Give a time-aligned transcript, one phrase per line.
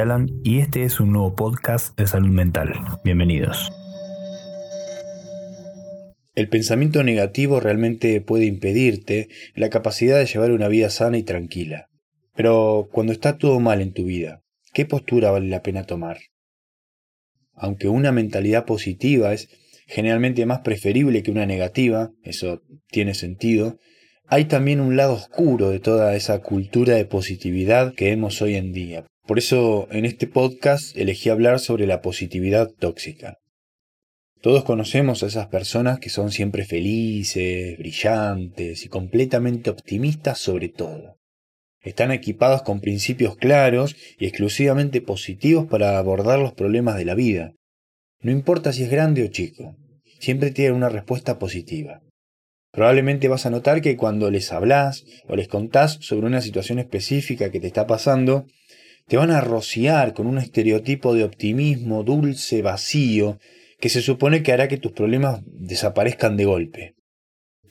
[0.00, 2.72] Alan y este es un nuevo podcast de salud mental.
[3.04, 3.72] Bienvenidos.
[6.34, 11.88] El pensamiento negativo realmente puede impedirte la capacidad de llevar una vida sana y tranquila.
[12.36, 14.42] Pero cuando está todo mal en tu vida,
[14.72, 16.18] ¿qué postura vale la pena tomar?
[17.54, 19.48] Aunque una mentalidad positiva es
[19.88, 23.78] generalmente más preferible que una negativa, eso tiene sentido,
[24.26, 28.72] hay también un lado oscuro de toda esa cultura de positividad que vemos hoy en
[28.72, 29.06] día.
[29.28, 33.36] Por eso en este podcast elegí hablar sobre la positividad tóxica.
[34.40, 41.18] Todos conocemos a esas personas que son siempre felices, brillantes y completamente optimistas sobre todo.
[41.82, 47.52] Están equipados con principios claros y exclusivamente positivos para abordar los problemas de la vida.
[48.22, 49.76] No importa si es grande o chico,
[50.20, 52.00] siempre tienen una respuesta positiva.
[52.72, 57.50] Probablemente vas a notar que cuando les hablas o les contás sobre una situación específica
[57.50, 58.46] que te está pasando,
[59.08, 63.38] te van a rociar con un estereotipo de optimismo dulce, vacío,
[63.80, 66.94] que se supone que hará que tus problemas desaparezcan de golpe.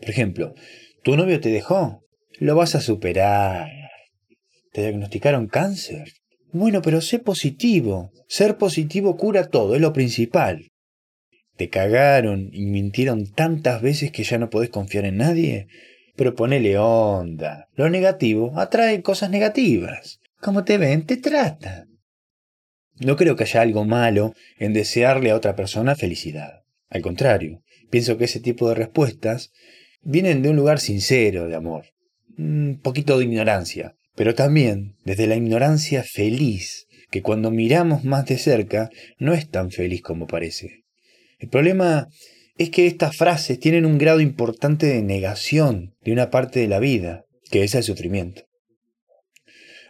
[0.00, 0.54] Por ejemplo,
[1.02, 2.02] tu novio te dejó,
[2.38, 3.68] lo vas a superar.
[4.72, 6.12] ¿Te diagnosticaron cáncer?
[6.52, 8.12] Bueno, pero sé positivo.
[8.28, 10.70] Ser positivo cura todo, es lo principal
[11.60, 15.66] te cagaron y mintieron tantas veces que ya no podés confiar en nadie?
[16.16, 17.68] Pero ponele onda.
[17.74, 20.19] Lo negativo atrae cosas negativas.
[20.40, 22.00] Como te ven, te tratan.
[22.98, 26.62] No creo que haya algo malo en desearle a otra persona felicidad.
[26.88, 29.52] Al contrario, pienso que ese tipo de respuestas
[30.02, 31.86] vienen de un lugar sincero de amor.
[32.38, 38.38] Un poquito de ignorancia, pero también desde la ignorancia feliz, que cuando miramos más de
[38.38, 40.84] cerca no es tan feliz como parece.
[41.38, 42.08] El problema
[42.56, 46.78] es que estas frases tienen un grado importante de negación de una parte de la
[46.78, 48.49] vida, que es el sufrimiento.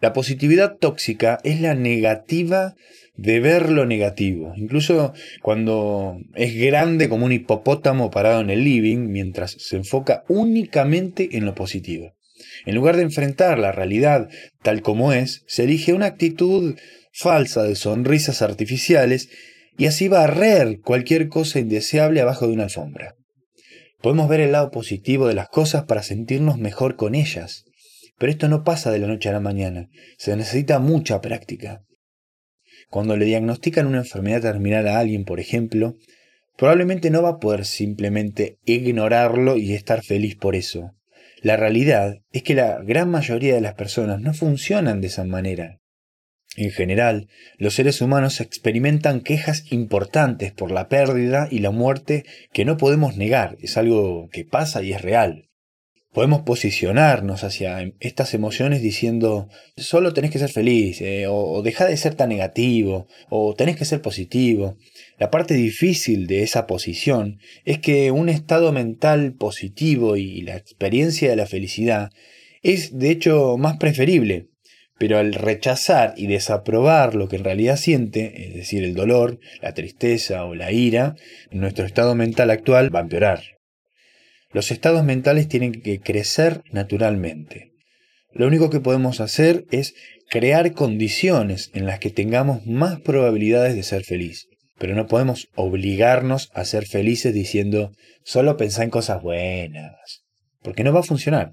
[0.00, 2.74] La positividad tóxica es la negativa
[3.16, 9.08] de ver lo negativo, incluso cuando es grande como un hipopótamo parado en el living,
[9.08, 12.12] mientras se enfoca únicamente en lo positivo.
[12.66, 14.28] En lugar de enfrentar la realidad
[14.62, 16.76] tal como es, se elige una actitud
[17.12, 19.30] falsa de sonrisas artificiales
[19.78, 23.14] y así barrer cualquier cosa indeseable abajo de una alfombra.
[24.02, 27.64] Podemos ver el lado positivo de las cosas para sentirnos mejor con ellas,
[28.18, 29.88] pero esto no pasa de la noche a la mañana,
[30.18, 31.82] se necesita mucha práctica.
[32.88, 35.96] Cuando le diagnostican una enfermedad terminal a alguien, por ejemplo,
[36.56, 40.92] probablemente no va a poder simplemente ignorarlo y estar feliz por eso.
[41.42, 45.80] La realidad es que la gran mayoría de las personas no funcionan de esa manera.
[46.56, 47.28] En general,
[47.58, 53.16] los seres humanos experimentan quejas importantes por la pérdida y la muerte que no podemos
[53.16, 55.50] negar, es algo que pasa y es real.
[56.16, 61.84] Podemos posicionarnos hacia estas emociones diciendo, solo tenés que ser feliz, eh, o, o deja
[61.84, 64.78] de ser tan negativo, o tenés que ser positivo.
[65.18, 71.28] La parte difícil de esa posición es que un estado mental positivo y la experiencia
[71.28, 72.10] de la felicidad
[72.62, 74.48] es de hecho más preferible,
[74.98, 79.74] pero al rechazar y desaprobar lo que en realidad siente, es decir, el dolor, la
[79.74, 81.14] tristeza o la ira,
[81.50, 83.55] nuestro estado mental actual va a empeorar.
[84.56, 87.72] Los estados mentales tienen que crecer naturalmente.
[88.32, 89.92] Lo único que podemos hacer es
[90.30, 94.46] crear condiciones en las que tengamos más probabilidades de ser feliz.
[94.78, 97.92] Pero no podemos obligarnos a ser felices diciendo
[98.24, 100.22] solo pensá en cosas buenas.
[100.62, 101.52] Porque no va a funcionar.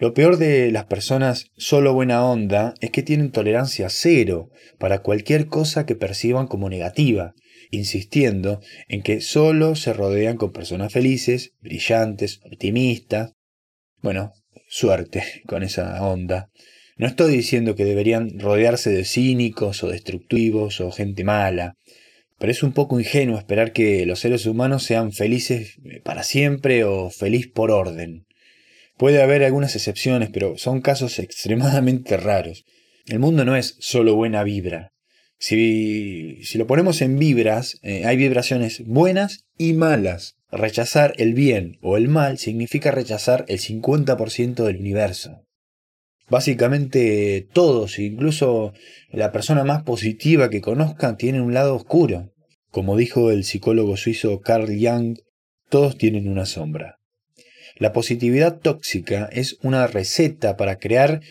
[0.00, 5.46] Lo peor de las personas solo buena onda es que tienen tolerancia cero para cualquier
[5.46, 7.34] cosa que perciban como negativa,
[7.70, 13.34] insistiendo en que solo se rodean con personas felices, brillantes, optimistas.
[14.00, 14.32] Bueno,
[14.68, 16.48] suerte con esa onda.
[16.96, 21.74] No estoy diciendo que deberían rodearse de cínicos o destructivos o gente mala,
[22.38, 27.10] pero es un poco ingenuo esperar que los seres humanos sean felices para siempre o
[27.10, 28.24] feliz por orden.
[29.00, 32.66] Puede haber algunas excepciones, pero son casos extremadamente raros.
[33.06, 34.92] El mundo no es solo buena vibra.
[35.38, 40.34] Si, si lo ponemos en vibras, eh, hay vibraciones buenas y malas.
[40.52, 45.46] Rechazar el bien o el mal significa rechazar el 50% del universo.
[46.28, 48.74] Básicamente todos, incluso
[49.08, 52.34] la persona más positiva que conozcan, tienen un lado oscuro.
[52.70, 55.16] Como dijo el psicólogo suizo Carl Jung,
[55.70, 56.99] todos tienen una sombra.
[57.80, 61.22] La positividad tóxica es una receta para crear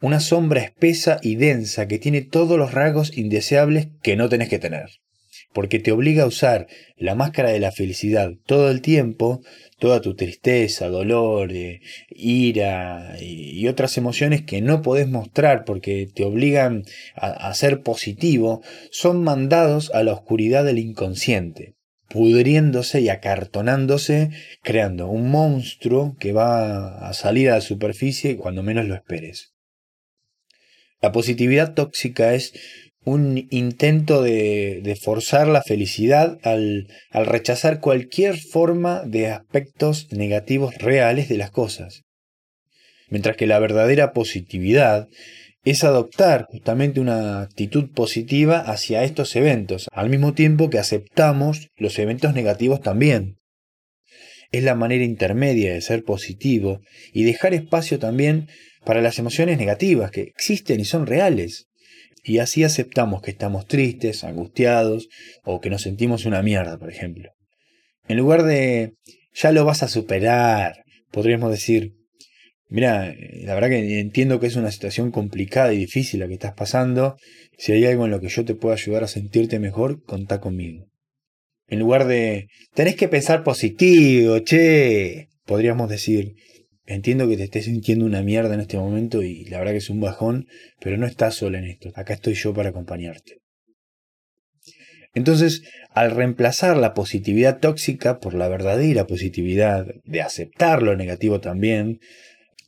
[0.00, 4.58] una sombra espesa y densa que tiene todos los rasgos indeseables que no tenés que
[4.58, 4.88] tener.
[5.52, 6.66] porque te obliga a usar
[6.96, 9.42] la máscara de la felicidad todo el tiempo,
[9.78, 16.24] toda tu tristeza, dolor, eh, ira y, otras emociones que no podés mostrar porque te
[16.24, 16.84] obligan
[17.16, 21.77] a ser positivo, son mandados a la oscuridad del inconsciente
[22.08, 24.30] pudriéndose y acartonándose,
[24.62, 29.52] creando un monstruo que va a salir a la superficie cuando menos lo esperes.
[31.00, 32.52] La positividad tóxica es
[33.04, 41.28] un intento de, forzar la felicidad al, al rechazar cualquier forma de aspectos negativos reales
[41.28, 42.02] de las cosas.
[43.08, 45.08] Mientras que la verdadera positividad
[45.70, 51.98] es adoptar justamente una actitud positiva hacia estos eventos, al mismo tiempo que aceptamos los
[51.98, 53.36] eventos negativos también.
[54.50, 56.80] Es la manera intermedia de ser positivo
[57.12, 58.48] y dejar espacio también
[58.84, 61.66] para las emociones negativas que existen y son reales.
[62.24, 65.08] Y así aceptamos que estamos tristes, angustiados
[65.44, 67.30] o que nos sentimos una mierda, por ejemplo.
[68.06, 68.94] En lugar de
[69.34, 71.97] ya lo vas a superar, podríamos decir,
[72.70, 76.52] Mira, la verdad que entiendo que es una situación complicada y difícil la que estás
[76.52, 77.16] pasando.
[77.56, 80.86] Si hay algo en lo que yo te pueda ayudar a sentirte mejor, contá conmigo.
[81.66, 86.34] En lugar de, tenés que pensar positivo, che, podríamos decir,
[86.84, 89.90] entiendo que te estés sintiendo una mierda en este momento y la verdad que es
[89.90, 90.46] un bajón,
[90.80, 91.90] pero no estás sola en esto.
[91.94, 93.38] Acá estoy yo para acompañarte.
[95.14, 101.98] Entonces, al reemplazar la positividad tóxica por la verdadera positividad, de aceptar lo negativo también,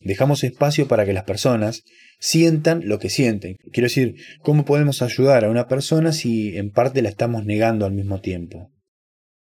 [0.00, 1.84] Dejamos espacio para que las personas
[2.18, 3.56] sientan lo que sienten.
[3.70, 7.92] Quiero decir, ¿cómo podemos ayudar a una persona si en parte la estamos negando al
[7.92, 8.70] mismo tiempo?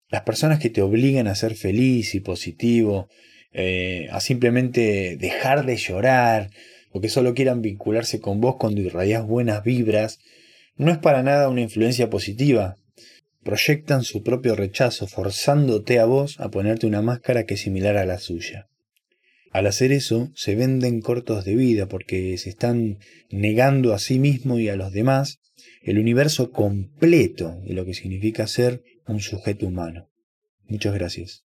[0.09, 3.09] Las personas que te obligan a ser feliz y positivo,
[3.51, 6.49] eh, a simplemente dejar de llorar,
[6.91, 10.19] o que solo quieran vincularse con vos cuando irradias buenas vibras,
[10.77, 12.77] no es para nada una influencia positiva.
[13.43, 18.05] Proyectan su propio rechazo, forzándote a vos a ponerte una máscara que es similar a
[18.05, 18.69] la suya.
[19.55, 22.97] Al hacer eso, se venden cortos de vida porque se están
[23.29, 25.39] negando a sí mismo y a los demás
[25.81, 30.09] el universo completo de lo que significa ser un sujeto humano.
[30.67, 31.44] Muchas gracias.